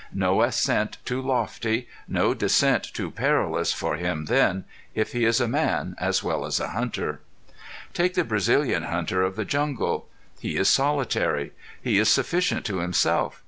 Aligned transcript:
No 0.15 0.41
ascent 0.41 0.97
too 1.05 1.21
lofty 1.21 1.87
no 2.07 2.33
descent 2.33 2.83
too 2.85 3.11
perilous 3.11 3.71
for 3.71 3.97
him 3.97 4.25
then, 4.25 4.63
if 4.95 5.11
he 5.11 5.25
is 5.25 5.39
a 5.39 5.47
man 5.47 5.95
as 5.99 6.23
well 6.23 6.43
as 6.43 6.59
a 6.59 6.69
hunter! 6.69 7.19
Take 7.93 8.15
the 8.15 8.23
Brazilian 8.23 8.81
hunter 8.81 9.21
of 9.21 9.35
the 9.35 9.45
jungle. 9.45 10.07
He 10.39 10.57
is 10.57 10.69
solitary. 10.69 11.51
He 11.79 11.99
is 11.99 12.09
sufficient 12.09 12.65
to 12.65 12.79
himself. 12.79 13.39